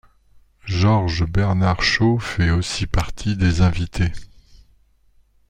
[0.65, 4.11] George Bernard Shaw fait aussi partie des invités.